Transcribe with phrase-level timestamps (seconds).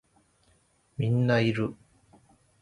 [0.97, 1.75] みんないる